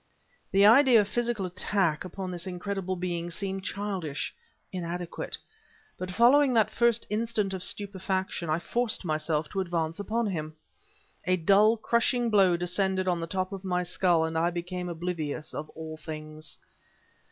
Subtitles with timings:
[0.51, 4.33] The idea of physical attack upon this incredible being seemed childish
[4.73, 5.37] inadequate.
[5.95, 10.55] But, following that first instant of stupefaction, I forced myself to advance upon him.
[11.27, 15.53] A dull, crushing blow descended on the top of my skull, and I became oblivious
[15.53, 16.57] of all things.